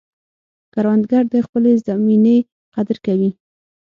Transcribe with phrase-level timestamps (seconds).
[0.73, 2.37] کروندګر د خپلې زمینې
[2.75, 3.31] قدر کوي